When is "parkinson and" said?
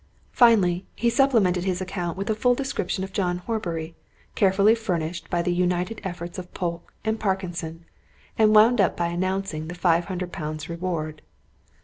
7.19-8.55